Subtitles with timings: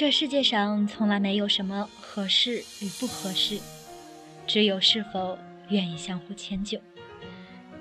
[0.00, 3.60] 这世界上从来没有什么合适与不合适，
[4.46, 5.36] 只有是否
[5.68, 6.80] 愿意相互迁就。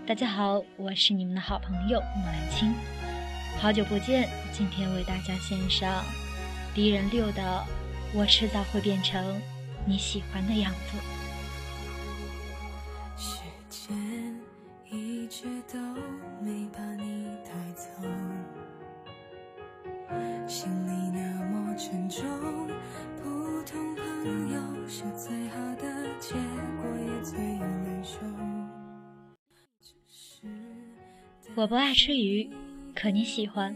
[0.05, 2.73] 大家好，我是你们的好朋友木兰青，
[3.57, 6.03] 好久不见，今天为大家献上
[6.75, 7.41] 敌人六的
[8.13, 9.41] 《我迟早会变成
[9.87, 10.97] 你喜欢的样子》。
[31.59, 32.49] 我不爱吃鱼，
[32.95, 33.75] 可你喜欢，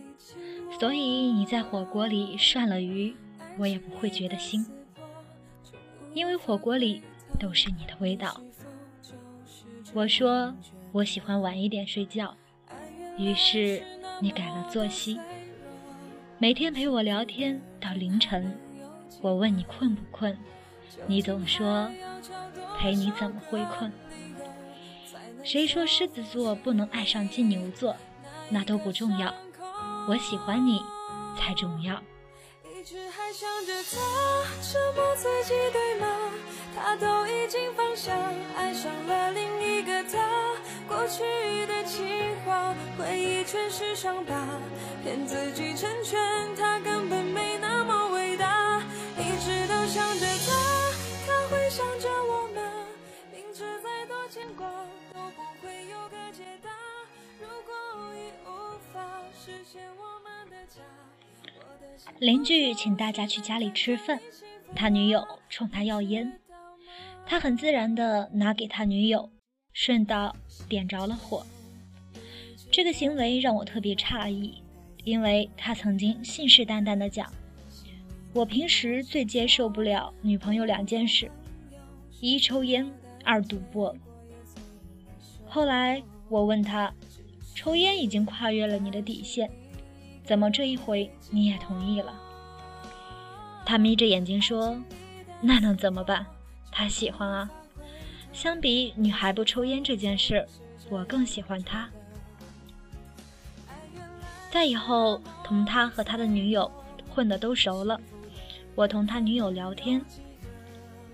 [0.79, 3.13] 所以你在火锅里涮了鱼，
[3.57, 4.65] 我也不会觉得腥，
[6.13, 7.01] 因为火锅里
[7.37, 8.39] 都是你的味道。
[9.93, 10.55] 我说
[10.93, 12.33] 我喜欢晚一点睡觉，
[13.17, 13.83] 于是
[14.21, 15.19] 你改了作息，
[16.37, 18.57] 每天陪我聊天到凌晨。
[19.19, 20.37] 我问你困不困，
[21.05, 21.91] 你总说
[22.77, 23.91] 陪你怎么会困。
[25.43, 27.95] 谁说狮子座不能爱上金牛座？
[28.49, 29.33] 那都不重要，
[30.07, 30.81] 我喜欢你
[31.37, 32.01] 才重要。
[32.63, 33.97] 一直还想着他，
[34.61, 36.07] 折磨自己对吗？
[36.75, 38.17] 他都已经放下，
[38.57, 40.17] 爱上了另一个他。
[40.87, 44.47] 过去的情话，回忆全是伤疤，
[45.03, 46.19] 骗自己成全
[46.55, 48.81] 他，根本没那么伟大。
[49.17, 50.53] 一直都想着他，
[51.27, 52.61] 他会想着我吗？
[53.31, 54.67] 明知再多牵挂。
[55.63, 56.69] 会有个解答。
[57.39, 60.81] 如果已无法实现我们的家
[62.19, 64.19] 邻居请大家去家里吃饭，
[64.75, 66.39] 他女友冲他要烟，
[67.25, 69.31] 他很自然的拿给他女友，
[69.71, 70.35] 顺道
[70.67, 71.45] 点着了火。
[72.71, 74.61] 这个行为让我特别诧异，
[75.03, 77.31] 因为他曾经信誓旦旦的讲
[78.33, 81.31] ：“我平时最接受不了女朋友两件事，
[82.19, 82.91] 一抽烟，
[83.23, 83.95] 二赌博。”
[85.53, 86.91] 后来我问他，
[87.53, 89.47] 抽烟已经跨越了你的底线，
[90.23, 92.11] 怎么这一回你也同意了？
[93.63, 94.75] 他眯着眼睛说
[95.39, 96.25] ：“那能怎么办？
[96.71, 97.47] 他喜欢啊。
[98.31, 100.43] 相比女孩不抽烟这件事，
[100.89, 101.87] 我更喜欢他。”
[104.49, 106.71] 在以后同他和他的女友
[107.13, 108.01] 混得都熟了，
[108.73, 110.03] 我同他女友聊天，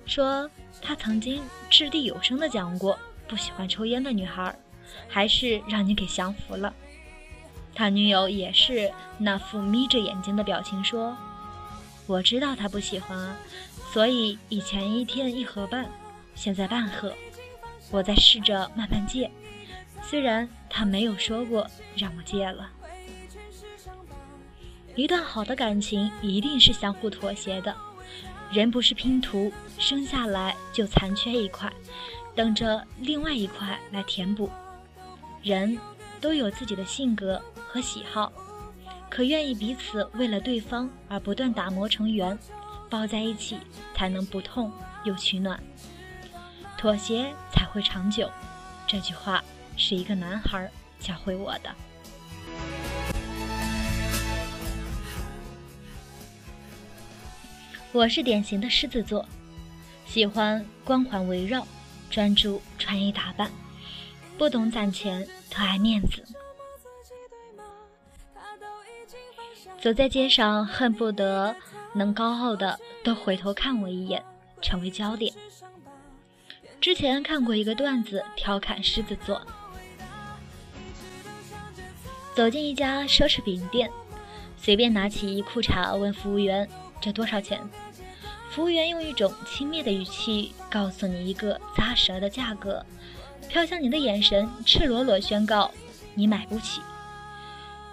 [0.05, 0.49] 说
[0.81, 2.97] 他曾经掷地有声的讲过。
[3.29, 4.53] 不喜欢抽烟的女孩，
[5.07, 6.73] 还是让你给降服了。
[7.75, 11.15] 他女友也是那副眯着眼睛的表情，说
[12.07, 13.37] ：“我知道他不喜欢啊，
[13.93, 15.87] 所以以前一天一盒半，
[16.33, 17.13] 现在半盒，
[17.91, 19.29] 我在试着慢慢戒。
[20.01, 22.69] 虽然他没有说过让我戒了。
[24.95, 27.75] 一段好的感情一定是相互妥协的，
[28.51, 31.71] 人不是拼图，生下来就残缺一块。”
[32.35, 34.49] 等着另外一块来填补。
[35.41, 35.77] 人
[36.21, 38.31] 都有自己的性格和喜好，
[39.09, 42.37] 可愿意彼此为了对方而不断打磨成圆，
[42.89, 43.57] 抱在一起
[43.95, 44.71] 才能不痛
[45.05, 45.61] 又取暖，
[46.77, 48.29] 妥协才会长久。
[48.85, 49.43] 这句话
[49.77, 50.69] 是一个男孩
[50.99, 51.73] 教会我的。
[57.91, 59.25] 我是典型的狮子座，
[60.05, 61.65] 喜欢光环围绕。
[62.09, 63.49] 专注穿衣打扮，
[64.37, 66.23] 不懂攒钱，特爱面子。
[69.81, 71.55] 走在街上，恨不得
[71.93, 74.23] 能高傲的都回头看我一眼，
[74.61, 75.33] 成为焦点。
[76.81, 79.41] 之前看过一个段子，调侃狮子座。
[82.35, 83.89] 走进一家奢侈品店，
[84.57, 86.67] 随便拿起一裤衩，问服务员
[86.99, 87.61] ：“这多少钱？”
[88.49, 92.83] 服务员用一种轻蔑的语气告诉你一个扎舌的价格，
[93.47, 95.71] 飘向你的眼神赤裸裸宣告
[96.15, 96.81] 你买不起。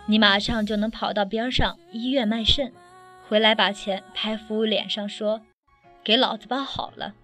[0.06, 2.72] 你马上就能跑到边上医院卖肾，
[3.28, 5.42] 回来把钱拍服务脸上说
[6.02, 7.14] ：“给老子包好了。”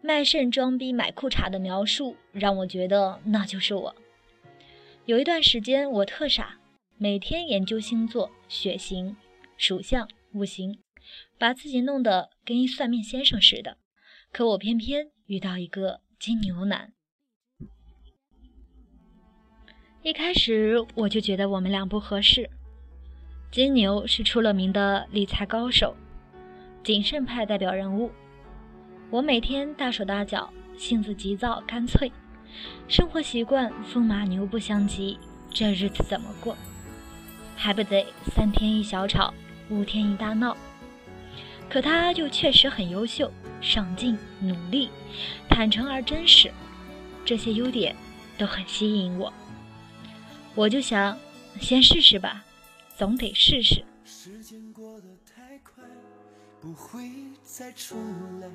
[0.00, 3.94] 卖肾装逼买裤衩的描述让我觉得那就是我。
[5.06, 6.58] 有一段时间我特傻，
[6.96, 9.16] 每天研究星座、血型、
[9.56, 10.78] 属相、五行。
[11.38, 13.76] 把自己弄得跟一算命先生似的，
[14.32, 16.92] 可我偏偏遇到一个金牛男。
[20.02, 22.48] 一开始我就觉得我们俩不合适，
[23.50, 25.94] 金牛是出了名的理财高手，
[26.82, 28.10] 谨慎派代表人物。
[29.10, 32.10] 我每天大手大脚，性子急躁干脆，
[32.88, 35.18] 生活习惯风马牛不相及，
[35.50, 36.56] 这日子怎么过？
[37.56, 39.34] 还不得三天一小吵，
[39.68, 40.56] 五天一大闹？
[41.70, 44.90] 可他就确实很优秀，上进、努力、
[45.48, 46.50] 坦诚而真实，
[47.24, 47.94] 这些优点
[48.36, 49.32] 都很吸引我。
[50.56, 51.16] 我就想，
[51.60, 52.44] 先试试吧，
[52.96, 53.84] 总得试试。
[54.04, 55.84] 时间过得太快，
[56.60, 57.08] 不会
[57.44, 57.96] 再重
[58.40, 58.48] 来。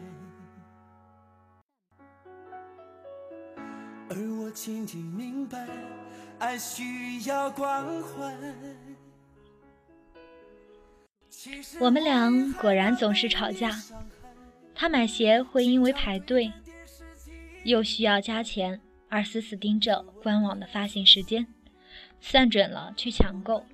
[4.10, 5.66] 而我渐渐明白，
[6.38, 8.36] 爱需要关怀。
[11.80, 13.72] 我们俩果然总是吵架。
[14.74, 16.52] 他买鞋会因为排队，
[17.64, 21.48] 又需要加钱，而死死盯着官网的发行时间。
[22.20, 23.66] 算准了去抢购，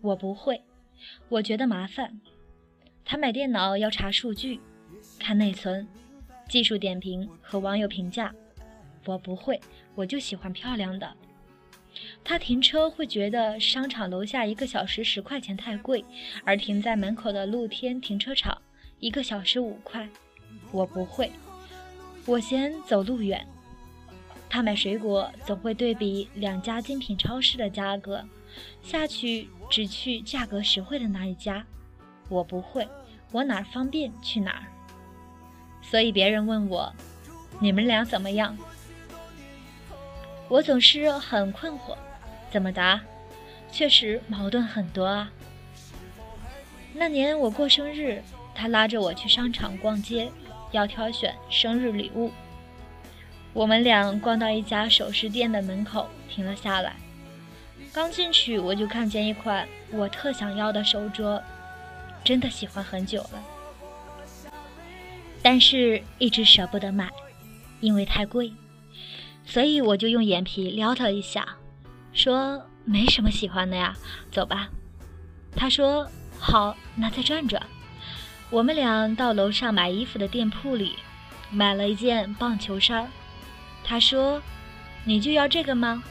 [0.00, 0.62] 我不会，
[1.28, 2.20] 我觉得麻烦。
[3.04, 4.60] 他买电脑要查数据、
[5.18, 5.86] 看内存、
[6.48, 8.34] 技术点评和网友评价，
[9.06, 9.60] 我不会，
[9.94, 11.16] 我就喜欢漂亮的。
[12.24, 16.04] 他停车会觉得商场楼下一个小时十块钱太贵，
[16.44, 18.60] 而停在门口的露天停车场
[19.00, 20.08] 一个小时五块，
[20.72, 21.30] 我不会，
[22.26, 23.46] 我嫌走路远。
[24.50, 28.24] 他买水果总会对比两家精品超市的价格，
[28.82, 31.64] 下去只去价格实惠的那一家。
[32.28, 32.88] 我不会，
[33.30, 34.64] 我哪儿方便去哪儿。
[35.82, 36.92] 所以别人问我，
[37.60, 38.56] 你们俩怎么样？
[40.48, 41.96] 我总是很困惑，
[42.50, 43.00] 怎么答？
[43.70, 45.30] 确实矛盾很多啊。
[46.94, 48.22] 那年我过生日，
[48.54, 50.32] 他拉着我去商场逛街，
[50.72, 52.32] 要挑选生日礼物。
[53.52, 56.96] 我们俩逛到一家首饰店的门口，停了下来。
[57.92, 61.40] 刚进去，我就看见一款我特想要的手镯，
[62.24, 63.42] 真的喜欢很久了，
[65.42, 67.10] 但是一直舍不得买，
[67.80, 68.52] 因为太贵。
[69.48, 71.56] 所以我就用眼皮撩他一下，
[72.12, 73.96] 说没什么喜欢的呀，
[74.30, 74.68] 走吧。
[75.56, 76.06] 他说
[76.38, 77.60] 好，那再转转。
[78.50, 80.96] 我们俩到楼上买衣服的店铺里，
[81.50, 83.10] 买了一件棒球衫。
[83.82, 84.42] 他说
[85.04, 86.02] ：“你就要这个吗？”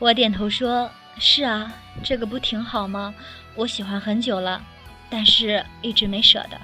[0.00, 1.70] 我点头说：“是啊，
[2.02, 3.14] 这个不挺好吗？
[3.54, 4.64] 我喜欢很久了，
[5.10, 6.58] 但是一直没舍得。”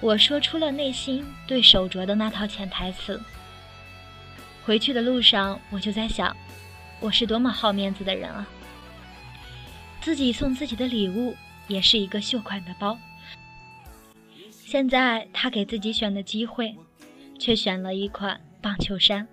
[0.00, 3.20] 我说出了内心对手镯的那套潜台词。
[4.64, 6.36] 回去的路上，我就在想，
[7.00, 8.46] 我是多么好面子的人啊！
[10.00, 11.36] 自己送自己的礼物
[11.68, 12.98] 也是一个秀款的包，
[14.50, 16.76] 现在他给自己选的机会。
[17.40, 19.26] 却选了一款棒球衫。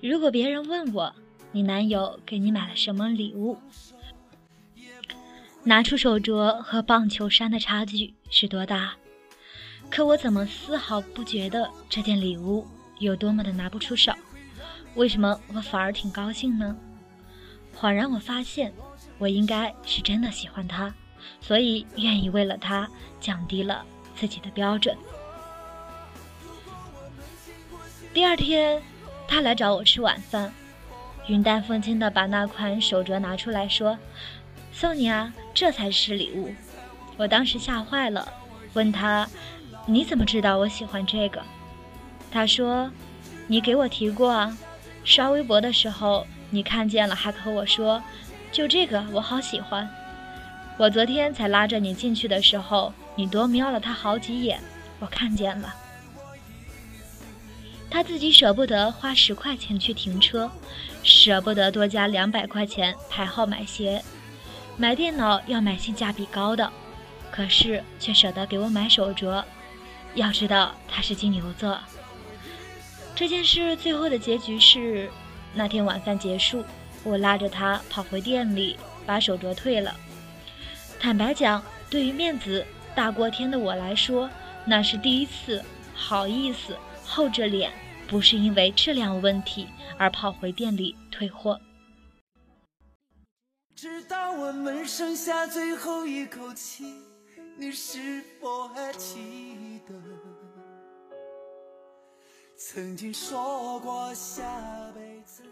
[0.00, 1.14] 如果别人问我，
[1.52, 3.58] 你男友给你买了什么礼物？
[5.64, 8.94] 拿出手镯和棒球衫的差距是多大？
[9.90, 12.66] 可我怎么丝毫不觉得这件礼物
[12.98, 14.12] 有多么的拿不出手？
[14.94, 16.76] 为什么我反而挺高兴呢？
[17.76, 18.72] 恍然我发现，
[19.18, 20.94] 我应该是真的喜欢他，
[21.40, 22.88] 所以愿意为了他
[23.20, 23.84] 降低了
[24.14, 24.96] 自己的标准。
[28.12, 28.80] 第二天，
[29.26, 30.52] 他来找我吃晚饭，
[31.26, 33.98] 云淡风轻地把那款手镯拿出来说
[34.72, 36.54] ：“送你啊，这才是礼物。”
[37.18, 38.32] 我当时吓坏了，
[38.74, 39.28] 问他
[39.86, 41.42] ：“你怎么知道我喜欢这个？”
[42.34, 42.90] 他说
[43.46, 44.58] ：“你给我提过啊，
[45.04, 48.02] 刷微博的时候你看见了，还和我说，
[48.50, 49.88] 就这个我好喜欢。
[50.76, 54.60] 我昨天才拉着你进去的时候，你多瞄了他好几眼，
[54.98, 55.72] 我看见了。”
[57.88, 60.50] 他自己舍不得花十块钱去停车，
[61.04, 64.02] 舍不得多加两百块钱排号买鞋，
[64.76, 66.68] 买电脑要买性价比高的，
[67.30, 69.44] 可是却舍得给我买手镯。
[70.16, 71.78] 要知道他是金牛座。
[73.14, 75.08] 这件事最后的结局是，
[75.54, 76.64] 那天晚饭结束，
[77.04, 79.94] 我拉着他跑回店里把手镯退了。
[80.98, 84.28] 坦白讲，对于面子大过天的我来说，
[84.66, 85.62] 那是第一次
[85.94, 87.70] 好意思厚着脸。
[88.06, 89.66] 不是因为质量问题
[89.96, 91.58] 而跑回店里退货。
[93.74, 96.84] 直到我们剩下最后一口气，
[97.56, 99.73] 你是否还记
[102.66, 105.42] 曾经说过下辈子？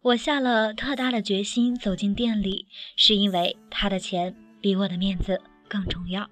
[0.00, 6.30] 我下了特大的决心走进店里，是因为他的钱比我的面子更重要。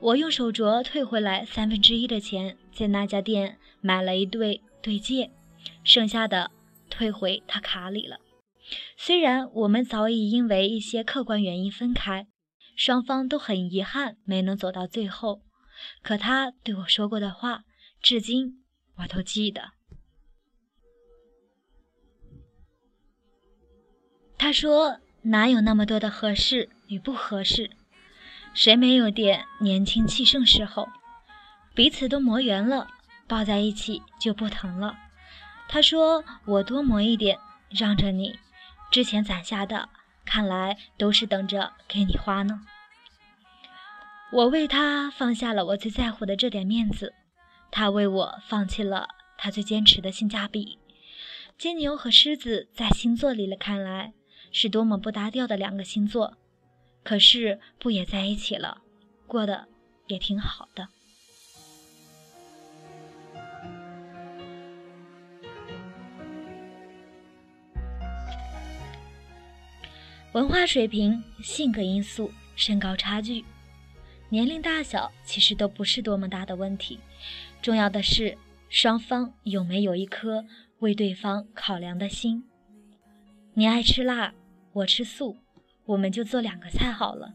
[0.00, 5.30] 我用手镯退回来三分之一的钱，在那家店买了一对对戒，
[5.84, 6.50] 剩下的
[6.88, 8.16] 退回他卡里了。
[8.96, 12.26] 虽然我们早已因为一些客观原因分开，
[12.74, 15.42] 双方都很遗憾没能走到最后，
[16.02, 17.64] 可他对我说过的话，
[18.00, 18.64] 至今
[18.96, 19.72] 我都记得。
[24.36, 27.70] 他说：“哪有那么多的合适与不合适？
[28.52, 30.88] 谁没有点年轻气盛时候？
[31.74, 32.88] 彼此都磨圆了，
[33.26, 34.98] 抱在一起就不疼了。”
[35.66, 37.38] 他说：“我多磨一点，
[37.70, 38.38] 让着你。”
[38.92, 39.88] 之前攒下的，
[40.26, 42.60] 看来都是等着给你花呢。
[44.34, 47.14] 我为他放下了我最在乎的这点面子，
[47.70, 49.06] 他为我放弃了
[49.38, 50.76] 他最坚持的性价比。
[51.56, 54.12] 金牛和狮子在星座里了看来
[54.50, 56.36] 是多么不搭调的两个星座，
[57.04, 58.78] 可是不也在一起了，
[59.28, 59.68] 过得
[60.08, 60.88] 也挺好的。
[70.32, 73.44] 文化水平、性格因素、身高差距、
[74.34, 76.98] 年龄大小，其实都不是多么大的问题。
[77.62, 78.36] 重要的是
[78.68, 80.44] 双方有没有一颗
[80.80, 82.42] 为对方考量的心。
[83.52, 84.34] 你爱吃辣，
[84.72, 85.36] 我吃素，
[85.86, 87.32] 我们就做两个菜好了。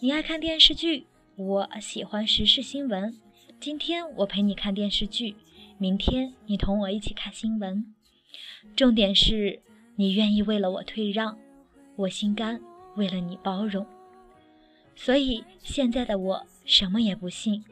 [0.00, 1.06] 你爱看电视剧，
[1.36, 3.16] 我喜欢时事新闻。
[3.60, 5.36] 今天我陪你看电视剧，
[5.78, 7.94] 明天你同我一起看新闻。
[8.74, 9.62] 重点是
[9.94, 11.38] 你愿意为了我退让。
[11.94, 12.60] 我心甘，
[12.96, 13.86] 为了你包容，
[14.96, 17.62] 所以现在的我什么也不信，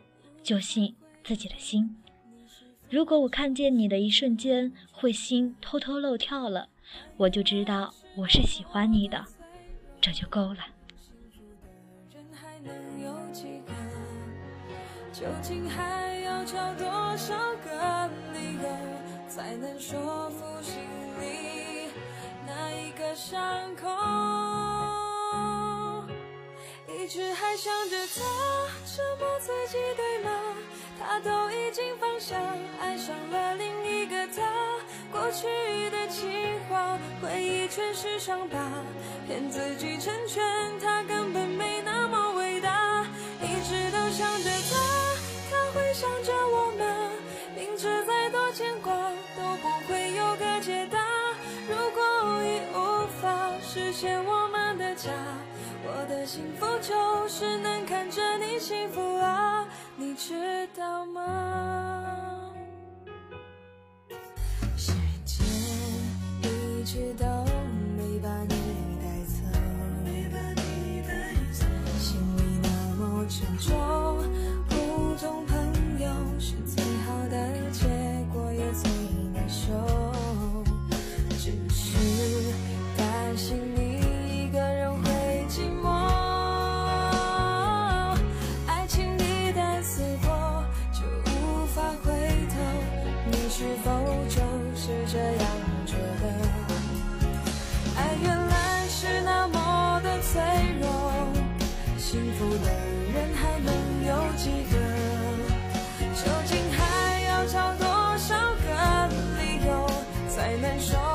[0.43, 1.97] 就信自己的心。
[2.91, 6.69] 如果我看见你的一瞬间会心偷偷漏跳了，
[7.17, 9.25] 我就知道我是喜欢你的，
[10.01, 10.59] 这就够了。
[15.13, 18.69] 究竟还要找多少个理由，
[19.29, 20.75] 才能说服心
[21.21, 21.89] 里
[22.47, 23.89] 那一个伤口？
[27.05, 28.23] 一直还想着他，
[28.97, 30.31] 折磨自己对吗？
[30.99, 32.35] 他都已经放下，
[32.81, 34.43] 爱上了另一个他。
[35.13, 35.47] 过去
[35.91, 38.59] 的情话，回忆全是伤疤，
[39.27, 40.43] 骗自己成全
[40.81, 43.05] 他，根本没那么伟大。
[43.43, 45.15] 一直都想着他，
[45.51, 47.11] 他会想着我吗？
[47.55, 48.95] 明知再多牵挂
[49.37, 50.99] 都不会有个解答。
[51.69, 55.11] 如果已无法实现我们的家。
[55.97, 59.65] 我的幸福就是能看着你幸福啊，
[59.97, 62.51] 你知道吗？
[64.77, 64.93] 时
[65.25, 65.47] 间
[66.43, 67.25] 一直都
[67.97, 68.57] 没把你
[69.01, 69.07] 带
[71.53, 71.65] 走，
[72.01, 73.73] 心里那么沉重，
[110.61, 111.14] 难说。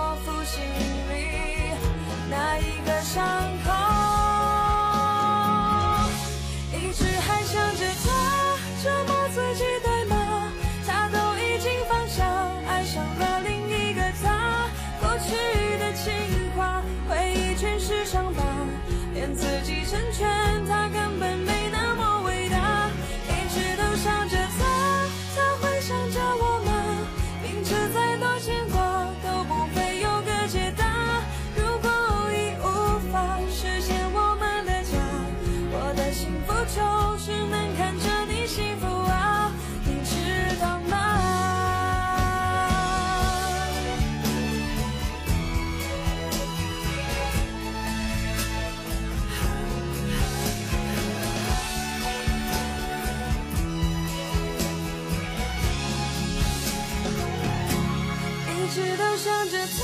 [59.20, 59.84] 想着他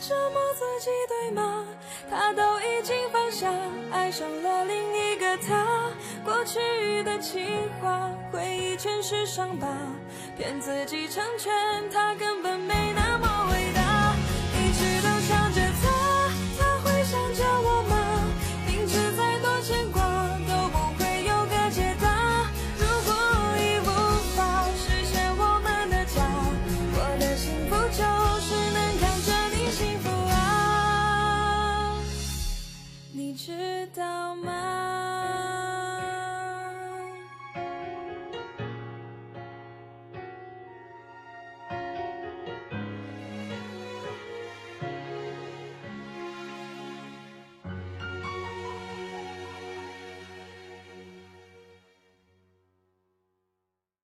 [0.00, 1.66] 折磨自己对吗
[2.08, 3.52] 他都已经放下，
[3.90, 5.90] 爱上了另一个他。
[6.24, 9.66] 过去的情话，回忆全是伤疤，
[10.36, 11.52] 骗自己成全
[11.90, 13.29] 他，根本没那么